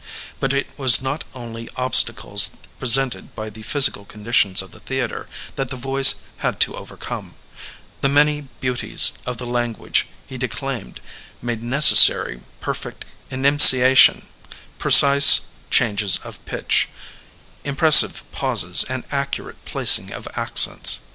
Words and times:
But 0.39 0.51
it 0.51 0.67
was 0.79 0.99
not 1.03 1.25
only 1.35 1.69
obstacles 1.75 2.57
presented 2.79 3.35
by 3.35 3.51
the 3.51 3.61
physical 3.61 4.03
conditions 4.03 4.63
of 4.63 4.71
the 4.71 4.79
theatre 4.79 5.29
that 5.57 5.69
the 5.69 5.75
voice 5.75 6.23
had 6.37 6.59
to 6.61 6.75
overcome; 6.75 7.35
the 8.01 8.09
many 8.09 8.47
beauties 8.61 9.11
of 9.27 9.37
the 9.37 9.45
language 9.45 10.07
he 10.25 10.39
declaimed 10.39 11.01
made 11.39 11.61
necessary 11.61 12.39
per 12.61 12.73
fect 12.73 13.05
enimciation, 13.29 14.25
precise 14.79 15.41
changes 15.69 16.17
of 16.23 16.43
pitch, 16.45 16.87
impres 17.63 17.99
sive 17.99 18.23
pauses 18.31 18.83
and 18.89 19.03
accurate 19.11 19.63
placing 19.65 20.11
of 20.11 20.27
accents. 20.33 21.01